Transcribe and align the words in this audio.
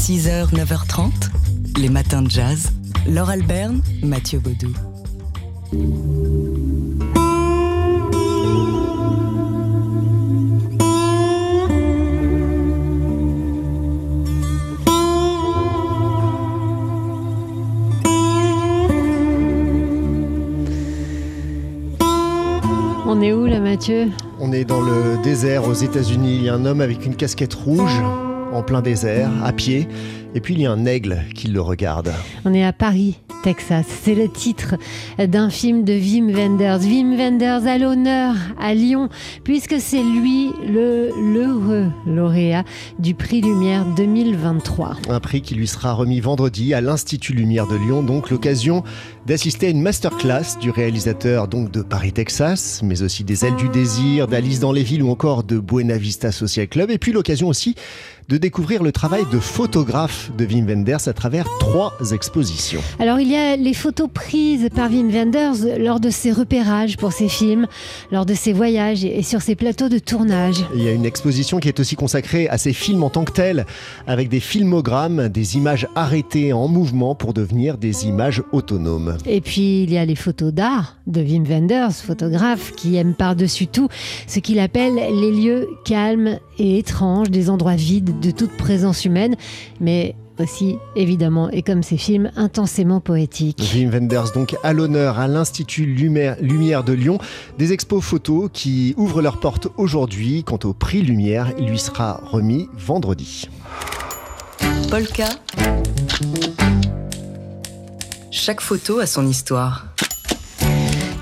6h, 0.00 0.54
9h30, 0.54 1.10
les 1.78 1.90
matins 1.90 2.22
de 2.22 2.30
jazz. 2.30 2.72
Laure 3.06 3.28
Alberne, 3.28 3.82
Mathieu 4.02 4.38
Baudou. 4.38 4.72
On 23.06 23.20
est 23.20 23.34
où 23.34 23.44
là, 23.44 23.60
Mathieu? 23.60 24.08
On 24.40 24.50
est 24.52 24.64
dans 24.64 24.80
le 24.80 25.22
désert 25.22 25.68
aux 25.68 25.74
États-Unis. 25.74 26.36
Il 26.36 26.44
y 26.44 26.48
a 26.48 26.54
un 26.54 26.64
homme 26.64 26.80
avec 26.80 27.04
une 27.04 27.14
casquette 27.14 27.52
rouge 27.52 28.00
en 28.60 28.62
plein 28.62 28.82
désert, 28.82 29.30
à 29.42 29.52
pied. 29.52 29.88
Et 30.34 30.40
puis 30.40 30.54
il 30.54 30.60
y 30.60 30.66
a 30.66 30.70
un 30.70 30.84
aigle 30.84 31.22
qui 31.34 31.48
le 31.48 31.62
regarde. 31.62 32.12
On 32.44 32.52
est 32.52 32.62
à 32.62 32.72
Paris, 32.72 33.18
Texas. 33.42 33.86
C'est 34.02 34.14
le 34.14 34.28
titre 34.28 34.76
d'un 35.18 35.50
film 35.50 35.82
de 35.82 35.94
Wim 35.94 36.30
Wenders. 36.30 36.80
Wim 36.82 37.16
Wenders 37.16 37.66
à 37.66 37.78
l'honneur 37.78 38.34
à 38.60 38.74
Lyon, 38.74 39.08
puisque 39.42 39.80
c'est 39.80 40.02
lui 40.02 40.50
le 40.68 41.08
l'heureux 41.32 41.86
lauréat 42.06 42.64
du 42.98 43.14
prix 43.14 43.40
Lumière 43.40 43.84
2023. 43.96 44.96
Un 45.08 45.20
prix 45.20 45.40
qui 45.40 45.54
lui 45.54 45.66
sera 45.66 45.94
remis 45.94 46.20
vendredi 46.20 46.74
à 46.74 46.80
l'Institut 46.80 47.32
Lumière 47.32 47.66
de 47.66 47.76
Lyon. 47.76 48.02
Donc 48.02 48.30
l'occasion 48.30 48.84
d'assister 49.26 49.66
à 49.66 49.70
une 49.70 49.82
masterclass 49.82 50.58
du 50.60 50.70
réalisateur 50.70 51.48
donc 51.48 51.72
de 51.72 51.82
Paris, 51.82 52.12
Texas, 52.12 52.82
mais 52.84 53.02
aussi 53.02 53.24
des 53.24 53.44
Ailes 53.44 53.56
du 53.56 53.68
Désir, 53.68 54.28
d'Alice 54.28 54.60
dans 54.60 54.72
les 54.72 54.82
villes 54.82 55.02
ou 55.02 55.10
encore 55.10 55.44
de 55.44 55.58
Buena 55.58 55.96
Vista 55.96 56.30
Social 56.30 56.68
Club. 56.68 56.90
Et 56.90 56.98
puis 56.98 57.12
l'occasion 57.12 57.48
aussi 57.48 57.74
de 58.30 58.36
découvrir 58.36 58.84
le 58.84 58.92
travail 58.92 59.24
de 59.32 59.40
photographe 59.40 60.30
de 60.38 60.46
Wim 60.46 60.64
Wenders 60.64 61.08
à 61.08 61.12
travers 61.12 61.46
trois 61.58 61.92
expositions. 62.12 62.80
Alors 63.00 63.18
il 63.18 63.28
y 63.28 63.34
a 63.34 63.56
les 63.56 63.74
photos 63.74 64.08
prises 64.12 64.68
par 64.72 64.88
Wim 64.88 65.10
Wenders 65.10 65.78
lors 65.80 65.98
de 65.98 66.10
ses 66.10 66.30
repérages 66.30 66.96
pour 66.96 67.12
ses 67.12 67.28
films, 67.28 67.66
lors 68.12 68.24
de 68.26 68.34
ses 68.34 68.52
voyages 68.52 69.04
et 69.04 69.24
sur 69.24 69.42
ses 69.42 69.56
plateaux 69.56 69.88
de 69.88 69.98
tournage. 69.98 70.64
Il 70.76 70.82
y 70.84 70.88
a 70.88 70.92
une 70.92 71.06
exposition 71.06 71.58
qui 71.58 71.66
est 71.66 71.80
aussi 71.80 71.96
consacrée 71.96 72.48
à 72.48 72.56
ses 72.56 72.72
films 72.72 73.02
en 73.02 73.10
tant 73.10 73.24
que 73.24 73.32
tels, 73.32 73.66
avec 74.06 74.28
des 74.28 74.38
filmogrammes, 74.38 75.28
des 75.28 75.56
images 75.56 75.88
arrêtées 75.96 76.52
en 76.52 76.68
mouvement 76.68 77.16
pour 77.16 77.34
devenir 77.34 77.78
des 77.78 78.06
images 78.06 78.44
autonomes. 78.52 79.18
Et 79.26 79.40
puis 79.40 79.82
il 79.82 79.92
y 79.92 79.98
a 79.98 80.04
les 80.04 80.14
photos 80.14 80.52
d'art 80.52 80.98
de 81.08 81.20
Wim 81.20 81.44
Wenders, 81.44 81.94
photographe 81.94 82.70
qui 82.76 82.94
aime 82.94 83.14
par-dessus 83.14 83.66
tout 83.66 83.88
ce 84.28 84.38
qu'il 84.38 84.60
appelle 84.60 84.94
les 84.94 85.32
lieux 85.32 85.68
calmes 85.84 86.38
et 86.60 86.78
étranges, 86.78 87.30
des 87.30 87.48
endroits 87.48 87.74
vides 87.74 88.20
de 88.20 88.30
toute 88.30 88.54
présence 88.56 89.06
humaine, 89.06 89.34
mais 89.80 90.14
aussi, 90.38 90.76
évidemment, 90.94 91.50
et 91.50 91.62
comme 91.62 91.82
ses 91.82 91.96
films, 91.96 92.30
intensément 92.36 93.00
poétiques. 93.00 93.72
Wim 93.74 93.90
Wenders, 93.90 94.32
donc 94.34 94.56
à 94.62 94.72
l'honneur 94.72 95.18
à 95.18 95.26
l'Institut 95.26 95.86
Lumière, 95.86 96.36
Lumière 96.40 96.84
de 96.84 96.92
Lyon. 96.92 97.18
Des 97.58 97.72
expos 97.72 98.02
photos 98.02 98.50
qui 98.52 98.94
ouvrent 98.96 99.22
leurs 99.22 99.40
portes 99.40 99.68
aujourd'hui. 99.76 100.44
Quant 100.44 100.58
au 100.64 100.72
prix 100.72 101.02
Lumière, 101.02 101.52
il 101.58 101.66
lui 101.66 101.78
sera 101.78 102.20
remis 102.24 102.68
vendredi. 102.76 103.48
Polka. 104.90 105.28
Chaque 108.30 108.60
photo 108.60 108.98
a 108.98 109.06
son 109.06 109.26
histoire. 109.26 109.89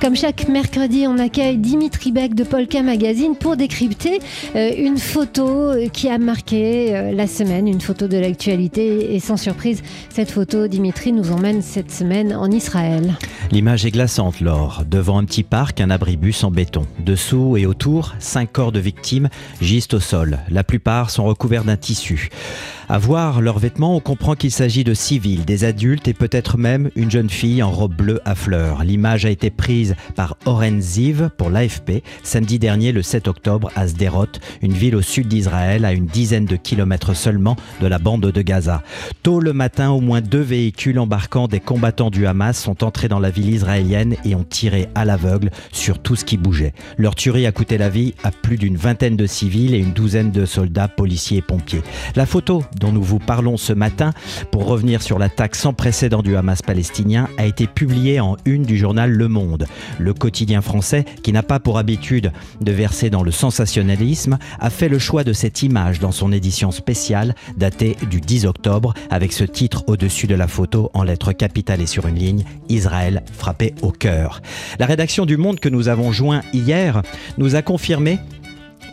Comme 0.00 0.14
chaque 0.14 0.48
mercredi, 0.48 1.06
on 1.08 1.18
accueille 1.18 1.58
Dimitri 1.58 2.12
Beck 2.12 2.34
de 2.34 2.44
Polka 2.44 2.84
Magazine 2.84 3.34
pour 3.34 3.56
décrypter 3.56 4.20
euh, 4.54 4.70
une 4.78 4.96
photo 4.96 5.72
qui 5.92 6.08
a 6.08 6.18
marqué 6.18 6.94
euh, 6.94 7.12
la 7.12 7.26
semaine, 7.26 7.66
une 7.66 7.80
photo 7.80 8.06
de 8.06 8.16
l'actualité. 8.16 9.16
Et 9.16 9.18
sans 9.18 9.36
surprise, 9.36 9.82
cette 10.08 10.30
photo, 10.30 10.68
Dimitri 10.68 11.12
nous 11.12 11.32
emmène 11.32 11.62
cette 11.62 11.90
semaine 11.90 12.32
en 12.32 12.48
Israël. 12.48 13.16
L'image 13.50 13.86
est 13.86 13.90
glaçante, 13.90 14.40
Laure. 14.40 14.84
Devant 14.88 15.18
un 15.18 15.24
petit 15.24 15.42
parc, 15.42 15.80
un 15.80 15.90
abribus 15.90 16.44
en 16.44 16.52
béton. 16.52 16.86
Dessous 17.00 17.56
et 17.56 17.66
autour, 17.66 18.14
cinq 18.20 18.52
corps 18.52 18.72
de 18.72 18.80
victimes 18.80 19.28
gisent 19.60 19.88
au 19.94 20.00
sol. 20.00 20.38
La 20.48 20.62
plupart 20.62 21.10
sont 21.10 21.24
recouverts 21.24 21.64
d'un 21.64 21.76
tissu. 21.76 22.28
À 22.90 22.96
voir 22.96 23.42
leurs 23.42 23.58
vêtements, 23.58 23.94
on 23.94 24.00
comprend 24.00 24.34
qu'il 24.34 24.50
s'agit 24.50 24.82
de 24.82 24.94
civils, 24.94 25.44
des 25.44 25.64
adultes 25.64 26.08
et 26.08 26.14
peut-être 26.14 26.56
même 26.56 26.90
une 26.96 27.10
jeune 27.10 27.28
fille 27.28 27.62
en 27.62 27.70
robe 27.70 27.94
bleue 27.94 28.22
à 28.24 28.34
fleurs. 28.34 28.82
L'image 28.82 29.26
a 29.26 29.30
été 29.30 29.50
prise 29.50 29.94
par 30.16 30.38
Oren 30.46 30.80
Ziv 30.80 31.28
pour 31.36 31.50
l'AFP 31.50 32.02
samedi 32.22 32.58
dernier 32.58 32.92
le 32.92 33.02
7 33.02 33.28
octobre 33.28 33.70
à 33.76 33.88
Sderot, 33.88 34.28
une 34.62 34.72
ville 34.72 34.96
au 34.96 35.02
sud 35.02 35.28
d'Israël 35.28 35.84
à 35.84 35.92
une 35.92 36.06
dizaine 36.06 36.46
de 36.46 36.56
kilomètres 36.56 37.14
seulement 37.14 37.56
de 37.82 37.86
la 37.86 37.98
bande 37.98 38.22
de 38.22 38.40
Gaza. 38.40 38.82
Tôt 39.22 39.40
le 39.40 39.52
matin, 39.52 39.90
au 39.90 40.00
moins 40.00 40.22
deux 40.22 40.40
véhicules 40.40 40.98
embarquant 40.98 41.46
des 41.46 41.60
combattants 41.60 42.10
du 42.10 42.26
Hamas 42.26 42.58
sont 42.58 42.82
entrés 42.84 43.08
dans 43.08 43.20
la 43.20 43.28
ville 43.28 43.50
israélienne 43.50 44.16
et 44.24 44.34
ont 44.34 44.46
tiré 44.48 44.88
à 44.94 45.04
l'aveugle 45.04 45.50
sur 45.72 45.98
tout 45.98 46.16
ce 46.16 46.24
qui 46.24 46.38
bougeait. 46.38 46.72
Leur 46.96 47.14
tuerie 47.14 47.44
a 47.44 47.52
coûté 47.52 47.76
la 47.76 47.90
vie 47.90 48.14
à 48.24 48.30
plus 48.30 48.56
d'une 48.56 48.78
vingtaine 48.78 49.16
de 49.16 49.26
civils 49.26 49.74
et 49.74 49.78
une 49.78 49.92
douzaine 49.92 50.30
de 50.30 50.46
soldats, 50.46 50.88
policiers 50.88 51.38
et 51.38 51.42
pompiers. 51.42 51.82
La 52.16 52.24
photo 52.24 52.62
dont 52.78 52.92
nous 52.92 53.02
vous 53.02 53.18
parlons 53.18 53.56
ce 53.56 53.72
matin, 53.72 54.12
pour 54.50 54.66
revenir 54.66 55.02
sur 55.02 55.18
l'attaque 55.18 55.56
sans 55.56 55.72
précédent 55.72 56.22
du 56.22 56.36
Hamas 56.36 56.62
palestinien, 56.62 57.28
a 57.38 57.46
été 57.46 57.66
publiée 57.66 58.20
en 58.20 58.36
une 58.44 58.62
du 58.62 58.76
journal 58.76 59.10
Le 59.10 59.28
Monde. 59.28 59.66
Le 59.98 60.14
quotidien 60.14 60.62
français, 60.62 61.04
qui 61.22 61.32
n'a 61.32 61.42
pas 61.42 61.60
pour 61.60 61.78
habitude 61.78 62.32
de 62.60 62.72
verser 62.72 63.10
dans 63.10 63.22
le 63.22 63.30
sensationnalisme, 63.30 64.38
a 64.58 64.70
fait 64.70 64.88
le 64.88 64.98
choix 64.98 65.24
de 65.24 65.32
cette 65.32 65.62
image 65.62 65.98
dans 65.98 66.12
son 66.12 66.32
édition 66.32 66.70
spéciale 66.70 67.34
datée 67.56 67.96
du 68.10 68.20
10 68.20 68.46
octobre 68.46 68.94
avec 69.10 69.32
ce 69.32 69.44
titre 69.44 69.84
au-dessus 69.86 70.26
de 70.26 70.34
la 70.34 70.48
photo 70.48 70.90
en 70.94 71.02
lettres 71.02 71.32
capitales 71.32 71.80
et 71.80 71.86
sur 71.86 72.06
une 72.06 72.18
ligne 72.18 72.44
Israël 72.68 73.22
frappé 73.32 73.74
au 73.82 73.90
cœur. 73.90 74.40
La 74.78 74.86
rédaction 74.86 75.26
du 75.26 75.36
Monde 75.36 75.60
que 75.60 75.68
nous 75.68 75.88
avons 75.88 76.12
joint 76.12 76.42
hier 76.52 77.02
nous 77.36 77.54
a 77.54 77.62
confirmé 77.62 78.18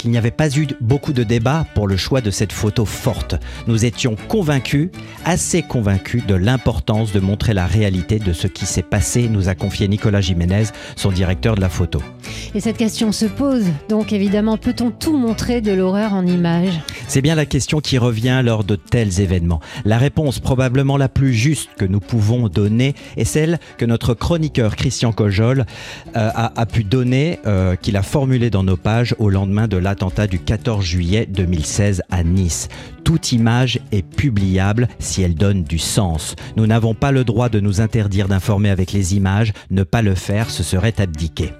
qu'il 0.06 0.12
n'y 0.12 0.20
avait 0.20 0.30
pas 0.30 0.56
eu 0.56 0.68
beaucoup 0.82 1.14
de 1.14 1.24
débats 1.24 1.66
pour 1.74 1.88
le 1.88 1.98
choix 1.98 2.22
de 2.22 2.30
cette 2.30 2.52
photo 2.52 2.86
forte. 2.86 3.34
Nous 3.66 3.86
étions 3.86 4.16
convaincus, 4.28 4.90
assez 5.26 5.64
convaincus 5.64 6.24
de 6.28 6.36
l'importance 6.36 7.12
de 7.12 7.20
montrer 7.20 7.56
la 7.56 7.66
réalité 7.66 8.20
de 8.20 8.32
ce 8.32 8.46
qui 8.46 8.68
s'est 8.68 8.84
passé, 8.84 9.28
nous 9.30 9.50
a 9.50 9.56
confié 9.56 9.88
Nicolas 9.88 10.22
Jiménez, 10.22 10.66
son 10.96 11.12
directeur 11.12 11.56
de 11.56 11.62
la 11.62 11.70
photo. 11.70 12.04
Et 12.54 12.60
cette 12.60 12.78
question 12.78 13.12
se 13.12 13.26
pose, 13.26 13.66
donc 13.90 14.14
évidemment, 14.14 14.58
peut-on 14.58 14.92
tout 14.92 15.18
montrer 15.18 15.60
de 15.62 15.72
l'horreur 15.72 16.14
en 16.14 16.28
images? 16.28 16.80
C'est 17.08 17.24
bien 17.24 17.34
la 17.34 17.48
question 17.48 17.80
qui 17.80 17.98
revient 17.98 18.42
lors 18.46 18.64
de 18.64 18.76
tels 18.76 19.22
événements. 19.22 19.60
La 19.86 19.98
réponse 19.98 20.40
probablement 20.40 20.98
la 20.98 21.10
plus 21.10 21.34
juste 21.34 21.72
que 21.78 21.86
nous 21.86 22.00
pouvons 22.00 22.48
donner 22.48 22.94
est 23.18 23.26
celle 23.26 23.60
que 23.80 23.86
notre 23.86 24.14
chroniqueur 24.14 24.76
Christian 24.76 25.12
Cojol 25.12 25.62
euh, 25.62 25.64
a, 26.14 26.60
a, 26.60 26.66
pu 26.68 26.84
donner, 26.84 27.40
euh, 27.48 27.76
qu'il 27.76 27.98
a 27.98 28.04
formulée 28.04 28.52
dans 28.52 28.64
nos 28.64 28.78
pages 28.78 29.16
au 29.18 29.32
lendemain 29.32 29.68
de 29.68 29.78
l'attentat 29.96 30.28
du 30.28 30.40
14 30.40 30.84
juillet 30.84 31.26
2016 31.26 32.04
à 32.12 32.22
Nice. 32.26 32.68
Toute 33.06 33.32
image 33.32 33.80
est 33.92 34.02
publiable 34.02 34.88
si 34.98 35.22
elle 35.22 35.36
donne 35.36 35.64
du 35.64 35.78
sens. 35.78 36.36
Nous 36.58 36.66
n'avons 36.66 36.96
pas 36.96 37.12
le 37.12 37.24
droit 37.24 37.50
de 37.50 37.60
nous 37.60 37.80
interdire 37.80 38.28
d'informer 38.28 38.72
avec 38.72 38.94
les 38.94 39.16
images. 39.16 39.54
Ne 39.70 39.84
pas 39.84 40.02
le 40.02 40.16
faire, 40.16 40.50
ce 40.50 40.64
serait 40.64 41.00
abdiquer. 41.00 41.54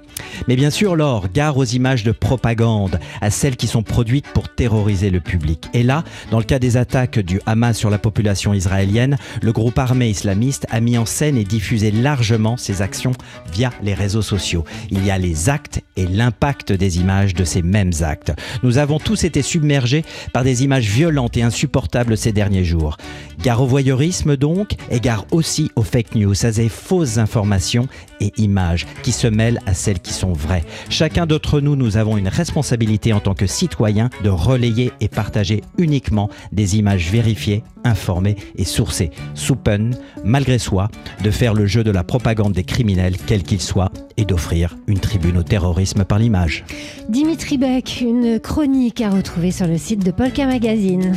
Mais 0.48 0.56
bien 0.56 0.70
sûr, 0.70 0.96
Laure, 0.96 1.28
gare 1.32 1.56
aux 1.56 1.64
images 1.64 2.02
de 2.02 2.10
propagande, 2.10 2.98
à 3.20 3.30
celles 3.30 3.56
qui 3.56 3.66
sont 3.68 3.82
produites 3.82 4.26
pour 4.28 4.48
terroriser 4.48 5.10
le 5.10 5.20
public. 5.20 5.68
Et 5.72 5.82
là, 5.82 6.02
dans 6.30 6.38
le 6.38 6.44
cas 6.44 6.58
des 6.58 6.76
attaques 6.76 7.20
du 7.20 7.40
Hamas 7.46 7.76
sur 7.76 7.90
la 7.90 7.98
population 7.98 8.52
israélienne, 8.52 9.16
le 9.40 9.52
groupe 9.52 9.78
armé 9.78 10.08
islamiste 10.08 10.66
a 10.70 10.80
mis 10.80 10.98
en 10.98 11.06
scène 11.06 11.36
et 11.36 11.44
diffusé 11.44 11.90
largement 11.90 12.56
ses 12.56 12.82
actions 12.82 13.12
via 13.52 13.70
les 13.82 13.94
réseaux 13.94 14.22
sociaux. 14.22 14.64
Il 14.90 15.04
y 15.04 15.10
a 15.10 15.18
les 15.18 15.48
actes 15.48 15.80
et 15.96 16.06
l'impact 16.06 16.72
des 16.72 16.98
images 16.98 17.34
de 17.34 17.44
ces 17.44 17.62
mêmes 17.62 17.92
actes. 18.00 18.32
Nous 18.62 18.78
avons 18.78 18.98
tous 18.98 19.22
été 19.24 19.42
submergés 19.42 20.04
par 20.32 20.42
des 20.42 20.64
images 20.64 20.88
violentes 20.88 21.35
et 21.36 21.42
insupportables 21.42 22.16
ces 22.16 22.32
derniers 22.32 22.64
jours. 22.64 22.96
Gare 23.42 23.62
au 23.62 23.66
voyeurisme 23.66 24.36
donc, 24.36 24.76
et 24.90 25.00
gare 25.00 25.26
aussi 25.30 25.70
aux 25.76 25.82
fake 25.82 26.14
news, 26.14 26.32
à 26.44 26.52
ces 26.52 26.68
fausses 26.68 27.18
informations 27.18 27.88
et 28.20 28.32
images 28.38 28.86
qui 29.02 29.12
se 29.12 29.26
mêlent 29.26 29.60
à 29.66 29.74
celles 29.74 30.00
qui 30.00 30.12
sont 30.12 30.32
vraies. 30.32 30.64
Chacun 30.88 31.26
d'entre 31.26 31.60
nous, 31.60 31.76
nous 31.76 31.96
avons 31.96 32.16
une 32.16 32.28
responsabilité 32.28 33.12
en 33.12 33.20
tant 33.20 33.34
que 33.34 33.46
citoyen 33.46 34.10
de 34.24 34.30
relayer 34.30 34.92
et 35.00 35.08
partager 35.08 35.62
uniquement 35.78 36.30
des 36.52 36.76
images 36.76 37.10
vérifiées, 37.10 37.62
informées 37.84 38.36
et 38.56 38.64
sourcées, 38.64 39.10
sous 39.34 39.56
peine, 39.56 39.96
malgré 40.24 40.58
soi, 40.58 40.88
de 41.22 41.30
faire 41.30 41.54
le 41.54 41.66
jeu 41.66 41.84
de 41.84 41.90
la 41.90 42.04
propagande 42.04 42.52
des 42.52 42.64
criminels, 42.64 43.16
quels 43.26 43.42
qu'ils 43.42 43.60
soient, 43.60 43.90
et 44.16 44.24
d'offrir 44.24 44.76
une 44.86 44.98
tribune 44.98 45.36
au 45.36 45.42
terrorisme 45.42 46.04
par 46.04 46.18
l'image. 46.18 46.64
Dimitri 47.08 47.58
Beck, 47.58 48.00
une 48.00 48.40
chronique 48.40 49.00
à 49.00 49.10
retrouver 49.10 49.50
sur 49.50 49.66
le 49.66 49.78
site 49.78 50.04
de 50.04 50.10
Polka 50.10 50.46
Magazine. 50.46 51.14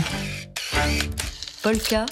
Polka. 1.62 2.06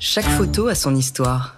Chaque 0.00 0.24
photo 0.24 0.66
a 0.66 0.74
son 0.74 0.96
histoire. 0.96 1.56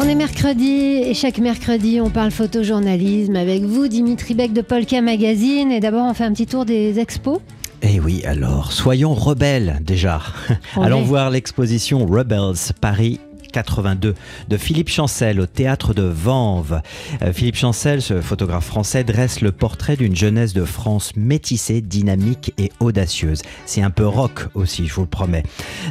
On 0.00 0.08
est 0.08 0.14
mercredi 0.14 1.02
et 1.04 1.12
chaque 1.12 1.36
mercredi 1.38 2.00
on 2.00 2.08
parle 2.08 2.30
photojournalisme 2.30 3.36
avec 3.36 3.64
vous 3.64 3.86
Dimitri 3.86 4.34
Beck 4.34 4.54
de 4.54 4.62
Polka 4.62 5.02
Magazine 5.02 5.70
et 5.70 5.80
d'abord 5.80 6.06
on 6.06 6.14
fait 6.14 6.24
un 6.24 6.32
petit 6.32 6.46
tour 6.46 6.64
des 6.64 6.98
expos. 6.98 7.40
Eh 7.82 8.00
oui, 8.00 8.22
alors, 8.24 8.72
soyons 8.72 9.12
rebelles 9.12 9.80
déjà. 9.82 10.22
Allons 10.76 11.02
voir 11.02 11.30
l'exposition 11.30 12.06
Rebels 12.06 12.72
Paris 12.80 13.20
82 13.52 14.14
de 14.48 14.56
Philippe 14.56 14.88
Chancel 14.88 15.40
au 15.40 15.46
théâtre 15.46 15.94
de 15.94 16.02
Vanves. 16.02 16.80
Euh, 17.22 17.32
Philippe 17.32 17.56
Chancel, 17.56 18.02
ce 18.02 18.20
photographe 18.20 18.66
français, 18.66 19.04
dresse 19.04 19.40
le 19.40 19.52
portrait 19.52 19.96
d'une 19.96 20.16
jeunesse 20.16 20.52
de 20.52 20.64
France 20.64 21.12
métissée, 21.16 21.80
dynamique 21.80 22.52
et 22.58 22.70
audacieuse. 22.80 23.42
C'est 23.66 23.82
un 23.82 23.90
peu 23.90 24.06
rock 24.06 24.48
aussi, 24.54 24.86
je 24.86 24.94
vous 24.94 25.02
le 25.02 25.08
promets. 25.08 25.44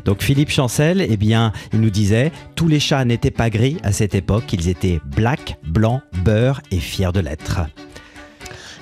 Donc 0.05 0.21
Philippe 0.21 0.49
Chancel, 0.49 1.05
eh 1.07 1.17
bien, 1.17 1.53
il 1.73 1.79
nous 1.81 1.89
disait 1.89 2.31
tous 2.55 2.67
les 2.67 2.79
chats 2.79 3.05
n'étaient 3.05 3.31
pas 3.31 3.49
gris 3.49 3.77
à 3.83 3.91
cette 3.91 4.15
époque, 4.15 4.51
ils 4.53 4.67
étaient 4.67 4.99
black, 5.15 5.57
blanc, 5.63 6.01
beurre 6.23 6.61
et 6.71 6.79
fiers 6.79 7.11
de 7.13 7.19
l'être. 7.19 7.61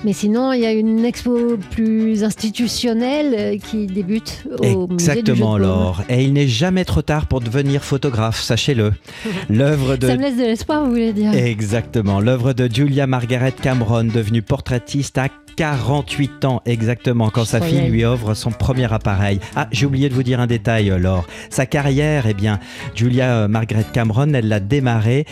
Mais 0.02 0.14
sinon, 0.14 0.52
il 0.52 0.60
y 0.60 0.66
a 0.66 0.72
une 0.72 1.04
expo 1.04 1.58
plus 1.72 2.24
institutionnelle 2.24 3.34
euh, 3.36 3.58
qui 3.58 3.86
débute 3.86 4.44
au 4.58 4.88
Exactement, 4.90 5.56
musée 5.56 5.66
Laure. 5.66 6.02
Et 6.08 6.24
il 6.24 6.32
n'est 6.32 6.48
jamais 6.48 6.86
trop 6.86 7.02
tard 7.02 7.26
pour 7.26 7.42
devenir 7.42 7.84
photographe, 7.84 8.40
sachez-le. 8.40 8.92
L'œuvre 9.50 9.96
de... 9.96 10.06
Ça 10.06 10.16
me 10.16 10.22
laisse 10.22 10.38
de 10.38 10.42
l'espoir, 10.44 10.84
vous 10.84 10.90
voulez 10.90 11.12
dire 11.12 11.34
Exactement. 11.34 12.18
L'œuvre 12.20 12.54
de 12.54 12.66
Julia 12.72 13.06
Margaret 13.06 13.52
Cameron, 13.52 14.04
devenue 14.04 14.40
portraitiste 14.40 15.18
à 15.18 15.28
48 15.56 16.44
ans 16.46 16.62
exactement 16.64 17.28
quand 17.28 17.44
sa 17.44 17.60
fille 17.60 17.90
lui 17.90 18.04
offre 18.04 18.32
son 18.32 18.50
premier 18.50 18.90
appareil. 18.90 19.40
Ah, 19.56 19.68
j'ai 19.72 19.84
oublié 19.84 20.08
de 20.08 20.14
vous 20.14 20.22
dire 20.22 20.40
un 20.40 20.46
détail, 20.46 20.90
Laure. 20.98 21.26
Sa 21.50 21.66
carrière, 21.66 22.26
eh 22.26 22.32
bien, 22.32 22.58
Julia 22.94 23.46
Margaret 23.48 23.84
Cameron, 23.92 24.32
elle 24.32 24.48
l'a 24.48 24.60
démarré 24.60 25.26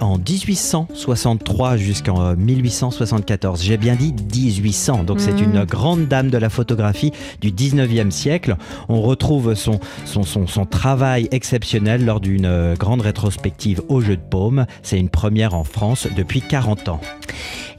en 0.00 0.16
1863 0.16 1.76
jusqu'en 1.76 2.34
1874. 2.34 3.62
J'ai 3.62 3.76
bien 3.76 3.97
dit 3.98 4.12
1800, 4.12 5.04
donc 5.04 5.20
c'est 5.20 5.40
une 5.40 5.60
mm. 5.60 5.66
grande 5.66 6.06
dame 6.06 6.30
de 6.30 6.38
la 6.38 6.48
photographie 6.48 7.12
du 7.40 7.50
19e 7.50 8.10
siècle. 8.10 8.56
On 8.88 9.02
retrouve 9.02 9.54
son, 9.54 9.80
son, 10.04 10.22
son, 10.22 10.46
son 10.46 10.64
travail 10.64 11.28
exceptionnel 11.32 12.04
lors 12.04 12.20
d'une 12.20 12.46
euh, 12.46 12.74
grande 12.76 13.00
rétrospective 13.00 13.82
au 13.88 14.00
Jeu 14.00 14.16
de 14.16 14.22
Paume. 14.22 14.66
C'est 14.82 14.98
une 14.98 15.08
première 15.08 15.54
en 15.54 15.64
France 15.64 16.08
depuis 16.16 16.40
40 16.40 16.88
ans. 16.88 17.00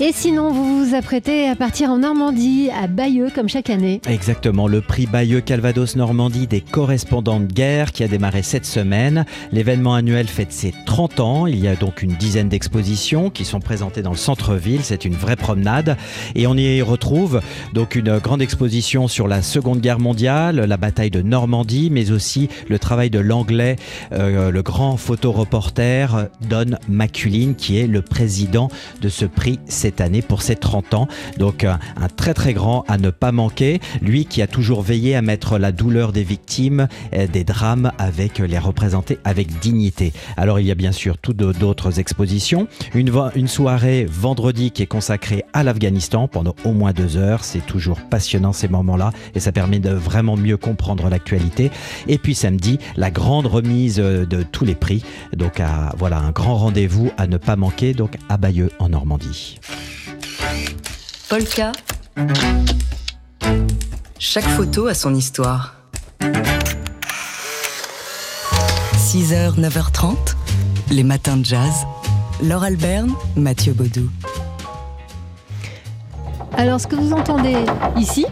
Et 0.01 0.11
sinon, 0.13 0.51
vous 0.51 0.85
vous 0.85 0.95
apprêtez 0.95 1.49
à 1.49 1.55
partir 1.55 1.89
en 1.89 1.97
Normandie, 1.97 2.69
à 2.73 2.87
Bayeux, 2.87 3.29
comme 3.35 3.49
chaque 3.49 3.69
année. 3.69 3.99
Exactement, 4.07 4.67
le 4.67 4.79
prix 4.79 5.07
Bayeux 5.07 5.41
Calvados 5.41 5.97
Normandie 5.97 6.47
des 6.47 6.61
correspondants 6.61 7.41
de 7.41 7.51
guerre 7.51 7.91
qui 7.91 8.03
a 8.03 8.07
démarré 8.07 8.41
cette 8.41 8.65
semaine. 8.65 9.25
L'événement 9.51 9.95
annuel 9.95 10.27
fête 10.27 10.53
ses 10.53 10.73
30 10.85 11.19
ans. 11.19 11.47
Il 11.47 11.59
y 11.59 11.67
a 11.67 11.75
donc 11.75 12.01
une 12.01 12.13
dizaine 12.13 12.47
d'expositions 12.47 13.29
qui 13.29 13.43
sont 13.43 13.59
présentées 13.59 14.01
dans 14.01 14.11
le 14.11 14.17
centre-ville. 14.17 14.81
C'est 14.83 15.03
une 15.03 15.15
vraie 15.15 15.35
promenade. 15.35 15.97
Et 16.35 16.47
on 16.47 16.55
y 16.55 16.81
retrouve 16.81 17.41
donc 17.73 17.95
une 17.95 18.19
grande 18.19 18.41
exposition 18.41 19.07
sur 19.07 19.27
la 19.27 19.41
Seconde 19.41 19.81
Guerre 19.81 19.99
mondiale, 19.99 20.57
la 20.57 20.77
bataille 20.77 21.11
de 21.11 21.21
Normandie, 21.21 21.89
mais 21.91 22.11
aussi 22.11 22.49
le 22.67 22.79
travail 22.79 23.09
de 23.09 23.19
l'anglais, 23.19 23.75
euh, 24.11 24.51
le 24.51 24.61
grand 24.61 24.97
photoreporter 24.97 26.07
Don 26.49 26.77
McCullin, 26.87 27.53
qui 27.53 27.77
est 27.79 27.87
le 27.87 28.01
président 28.01 28.69
de 29.01 29.09
ce 29.09 29.25
prix 29.25 29.59
cette 29.67 30.01
année 30.01 30.21
pour 30.21 30.41
ses 30.41 30.55
30 30.55 30.93
ans. 30.93 31.07
Donc 31.37 31.63
un, 31.63 31.79
très 32.15 32.33
très 32.33 32.53
grand 32.53 32.83
à 32.87 32.97
ne 32.97 33.09
pas 33.09 33.31
manquer. 33.31 33.79
Lui 34.01 34.25
qui 34.25 34.41
a 34.41 34.47
toujours 34.47 34.81
veillé 34.81 35.15
à 35.15 35.21
mettre 35.21 35.57
la 35.57 35.71
douleur 35.71 36.11
des 36.11 36.23
victimes 36.23 36.87
euh, 37.13 37.27
des 37.27 37.43
drames 37.43 37.91
avec 37.97 38.39
les 38.39 38.59
représenter 38.59 39.19
avec 39.23 39.59
dignité. 39.59 40.13
Alors 40.37 40.59
il 40.59 40.65
y 40.65 40.71
a 40.71 40.75
bien 40.75 40.91
sûr 40.91 41.17
toutes 41.17 41.37
d'autres 41.37 41.99
expositions. 41.99 42.67
Une 42.93 43.47
soirée 43.47 44.05
vendredi 44.09 44.71
qui 44.71 44.83
est 44.83 44.87
consacrée 44.87 45.43
à 45.53 45.63
l'Afghanistan 45.63 45.98
pendant 46.31 46.55
au 46.63 46.71
moins 46.71 46.93
deux 46.93 47.17
heures. 47.17 47.43
C'est 47.43 47.65
toujours 47.65 47.99
passionnant 48.01 48.53
ces 48.53 48.67
moments-là 48.67 49.11
et 49.35 49.39
ça 49.39 49.51
permet 49.51 49.79
de 49.79 49.91
vraiment 49.91 50.37
mieux 50.37 50.57
comprendre 50.57 51.09
l'actualité. 51.09 51.71
Et 52.07 52.17
puis 52.17 52.35
samedi, 52.35 52.79
la 52.95 53.11
grande 53.11 53.45
remise 53.45 53.97
de 53.97 54.43
tous 54.43 54.65
les 54.65 54.75
prix. 54.75 55.03
Donc 55.35 55.61
voilà 55.97 56.19
un 56.19 56.31
grand 56.31 56.55
rendez-vous 56.55 57.11
à 57.17 57.27
ne 57.27 57.37
pas 57.37 57.55
manquer 57.55 57.93
donc 57.93 58.17
à 58.29 58.37
Bayeux 58.37 58.71
en 58.79 58.89
Normandie. 58.89 59.59
Polka. 61.27 61.71
Chaque 64.17 64.47
photo 64.47 64.87
a 64.87 64.93
son 64.93 65.13
histoire. 65.15 65.75
6h, 68.97 69.59
9h30, 69.59 70.15
les 70.91 71.03
matins 71.03 71.37
de 71.37 71.45
jazz. 71.45 71.85
Laure 72.43 72.63
Alberne, 72.63 73.13
Mathieu 73.35 73.73
Baudou. 73.73 74.09
Alors, 76.59 76.81
ce 76.81 76.87
que 76.87 76.95
vous 76.97 77.13
entendez 77.13 77.55
ici, 77.95 78.25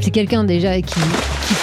c'est 0.00 0.10
quelqu'un 0.10 0.44
déjà 0.44 0.80
qui, 0.80 0.98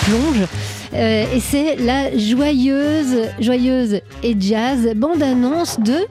plonge. 0.06 0.46
Euh, 0.94 1.26
et 1.34 1.40
c'est 1.40 1.76
la 1.78 2.16
joyeuse, 2.16 3.30
joyeuse 3.40 4.02
et 4.22 4.36
jazz 4.40 4.94
bande-annonce 4.96 5.80
de 5.80 6.06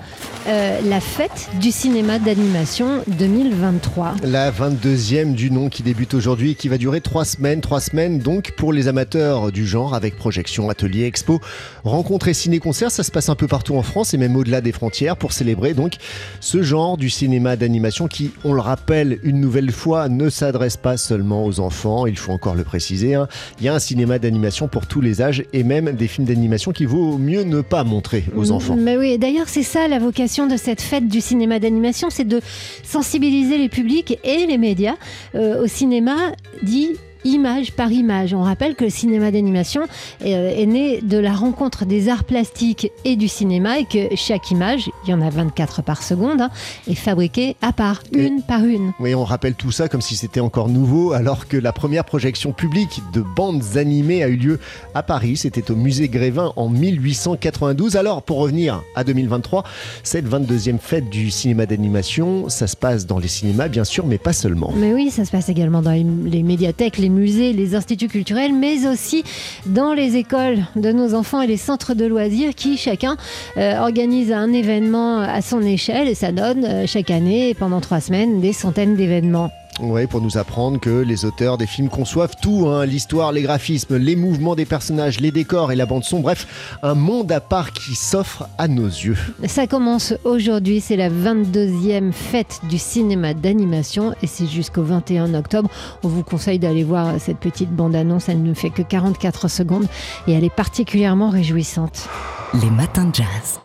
euh, 0.49 0.81
la 0.85 1.01
fête 1.01 1.49
du 1.61 1.73
cinéma 1.73 2.19
d'animation 2.19 3.03
2023. 3.19 4.15
La 4.23 4.53
22e 4.53 5.33
du 5.35 5.51
nom 5.51 5.69
qui 5.69 5.83
débute 5.83 6.15
aujourd'hui 6.15 6.53
et 6.53 6.55
qui 6.55 6.69
va 6.69 6.79
durer 6.79 7.01
trois 7.01 7.25
semaines. 7.25 7.61
Trois 7.61 7.81
semaines 7.81 8.21
donc 8.21 8.53
pour 8.53 8.73
les 8.73 8.87
amateurs 8.87 9.51
du 9.51 9.67
genre 9.67 9.95
avec 9.95 10.17
projection, 10.17 10.71
atelier, 10.71 11.05
expo, 11.05 11.41
rencontres 11.83 12.29
et 12.29 12.35
ciné-concerts. 12.35 12.93
Ça 12.93 13.03
se 13.03 13.11
passe 13.11 13.29
un 13.29 13.35
peu 13.35 13.49
partout 13.49 13.75
en 13.77 13.83
France 13.83 14.15
et 14.15 14.19
même 14.19 14.37
au-delà 14.37 14.61
des 14.61 14.71
frontières 14.71 15.17
pour 15.17 15.33
célébrer 15.33 15.75
donc 15.75 15.95
ce 16.41 16.63
genre 16.63 16.97
du 16.97 17.11
cinéma 17.11 17.57
d'animation 17.57 18.07
qui, 18.07 18.31
on 18.45 18.53
le 18.53 18.61
rappelle 18.61 19.19
une 19.25 19.41
nouvelle 19.41 19.73
fois, 19.73 20.09
ne 20.09 20.31
s'adresse 20.31 20.77
pas 20.77 20.97
seulement 20.97 21.45
aux 21.45 21.59
enfants. 21.59 22.07
Il 22.07 22.19
faut 22.19 22.33
encore 22.33 22.55
le 22.55 22.65
préciser. 22.65 23.15
Hein. 23.15 23.27
Il 23.59 23.65
y 23.65 23.69
a 23.69 23.75
un 23.75 23.81
cinéma 23.81 24.19
d'animation 24.21 24.69
pour 24.69 24.87
tous 24.87 25.01
les 25.01 25.23
âges 25.23 25.43
et 25.53 25.65
même 25.65 25.93
des 25.93 26.07
films 26.07 26.27
d'animation 26.27 26.71
qu'il 26.71 26.89
vaut 26.89 27.19
mieux 27.19 27.43
ne 27.43 27.63
pas 27.63 27.83
montrer 27.83 28.25
aux 28.37 28.53
enfants. 28.53 28.77
Mais 28.79 28.97
oui, 28.97 29.19
d'ailleurs 29.19 29.49
c'est 29.49 29.63
ça 29.63 29.89
la 29.89 29.99
vocation 29.99 30.36
de 30.45 30.59
cette 30.59 30.83
fête 30.83 31.09
du 31.09 31.23
cinéma 31.23 31.59
d'animation, 31.59 32.11
c'est 32.11 32.29
de 32.29 32.43
sensibiliser 32.85 33.57
les 33.57 33.71
publics 33.71 34.19
et 34.23 34.45
les 34.45 34.59
médias 34.59 34.97
euh, 35.35 35.63
au 35.63 35.67
cinéma 35.67 36.33
dit 36.63 36.91
image 37.27 37.73
par 37.73 37.93
image. 37.93 38.35
On 38.35 38.43
rappelle 38.43 38.75
que 38.75 38.85
le 38.85 38.91
cinéma 38.91 39.31
d'animation 39.31 39.83
euh, 40.25 40.57
est, 40.57 40.67
né 40.67 41.01
de 41.03 41.19
la 41.19 41.33
rencontre 41.33 41.85
des 41.85 42.09
arts 42.09 42.25
plastiques 42.25 42.91
et 43.05 43.17
du 43.17 43.29
cinéma 43.29 43.79
et 43.79 43.85
que 43.85 44.15
chaque 44.17 44.51
image, 44.51 44.91
il 45.05 45.11
y 45.11 45.15
en 45.15 45.21
a 45.21 45.31
24 45.31 45.83
par 45.83 46.03
seconde, 46.03 46.41
hein, 46.41 46.51
est 46.89 46.95
fabriquée 46.95 47.57
à 47.63 47.73
part, 47.73 48.03
une 48.13 48.43
par 48.43 48.65
une. 48.65 48.93
Oui, 49.01 49.15
on 49.15 49.25
rappelle 49.25 49.55
tout 49.55 49.73
ça 49.73 49.89
comme 49.89 50.01
si 50.01 50.17
c'était 50.17 50.41
encore 50.41 50.69
nouveau, 50.69 51.13
alors 51.13 51.49
que 51.49 51.57
la 51.57 51.73
première 51.73 52.05
projection 52.05 52.53
publique 52.53 53.03
de 53.13 53.21
bandes 53.21 53.63
animées 53.77 54.23
a 54.23 54.29
eu 54.29 54.37
lieu 54.37 54.61
à 54.95 55.03
Paris. 55.03 55.37
C'était 55.37 55.71
au 55.71 55.77
musée 55.77 56.09
Grévin 56.09 56.53
en 56.57 56.69
1892. 56.69 57.97
Alors, 57.97 58.23
pour 58.23 58.39
revenir 58.39 58.83
à 58.95 59.05
2023, 59.05 59.65
cette 60.03 60.27
22e 60.27 60.79
fête 60.79 61.11
du 61.11 61.31
cinéma 61.31 61.67
d'animation, 61.67 62.49
ça 62.49 62.67
se 62.67 62.77
passe 62.77 63.07
dans 63.07 63.19
les 63.19 63.29
cinémas, 63.29 63.69
bien 63.69 63.85
sûr, 63.85 64.07
mais 64.07 64.19
pas 64.19 64.33
seulement. 64.33 64.73
Mais 64.77 64.95
oui, 64.95 65.11
ça 65.11 65.25
se 65.25 65.31
passe 65.31 65.49
également 65.49 65.83
dans 65.83 65.91
les, 65.91 66.07
les 66.25 66.43
médiathèques, 66.43 66.99
les 66.99 67.09
musées, 67.17 67.53
les 67.53 67.75
instituts 67.75 68.09
culturels, 68.09 68.53
mais 68.53 68.87
aussi 68.87 69.25
dans 69.67 69.93
les 69.93 70.17
écoles 70.17 70.59
de 70.77 70.93
nos 70.93 71.15
enfants 71.15 71.41
et 71.41 71.47
les 71.47 71.57
centres 71.57 71.95
de 71.95 72.05
loisirs 72.05 72.55
qui 72.55 72.77
chacun 72.77 73.17
euh, 73.57 73.79
organise 73.79 74.33
un 74.33 74.53
événement 74.53 75.21
à 75.21 75.41
son 75.43 75.63
échelle 75.63 76.09
et 76.09 76.15
ça 76.15 76.33
donne 76.33 76.65
euh, 76.65 76.87
chaque 76.87 77.11
année 77.11 77.55
pendant 77.55 77.81
trois 77.81 78.01
semaines 78.01 78.41
des 78.41 78.53
centaines 78.53 78.97
d'événements. 78.97 79.51
Oui, 79.81 80.07
pour 80.07 80.23
nous 80.23 80.39
apprendre 80.39 80.81
que 80.81 80.89
les 80.89 81.27
auteurs 81.27 81.59
des 81.59 81.67
films 81.67 81.91
conçoivent 81.91 82.35
tout, 82.41 82.67
hein, 82.67 82.87
l'histoire, 82.87 83.31
les 83.33 83.43
graphismes, 83.43 83.97
les 83.97 84.17
mouvements 84.17 84.55
des 84.55 84.65
personnages, 84.65 85.21
les 85.21 85.31
décors 85.31 85.71
et 85.71 85.77
la 85.77 85.85
bande 85.85 86.03
son, 86.03 86.21
bref, 86.21 86.79
un 86.83 86.95
monde 86.95 87.31
à 87.31 87.41
part 87.41 87.73
qui 87.73 87.95
s'offre 87.95 88.49
à 88.57 88.69
nos 88.69 88.87
yeux. 88.87 89.19
Ça 89.47 89.67
commence 89.67 90.15
aujourd'hui, 90.25 90.81
c'est 90.81 90.97
la 90.97 91.11
22e 91.11 92.13
fête 92.13 92.61
du 92.71 92.79
cinéma 92.79 93.35
d'animation 93.35 94.15
et 94.23 94.27
c'est 94.27 94.47
jusqu'au 94.47 94.83
21 94.83 95.35
octobre. 95.35 95.69
On 96.03 96.09
vous 96.09 96.23
conseille 96.23 96.59
d'aller 96.59 96.85
voir 96.85 97.21
cette 97.21 97.39
petite 97.39 97.71
bande-annonce, 97.71 98.31
elle 98.31 98.43
ne 98.43 98.55
fait 98.55 98.71
que 98.71 98.83
44 98.83 99.49
secondes 99.49 99.87
et 100.27 100.33
elle 100.33 100.45
est 100.45 100.55
particulièrement 100.55 101.29
réjouissante. 101.29 102.09
Les 102.55 102.71
matins 102.71 103.05
de 103.05 103.15
jazz. 103.15 103.61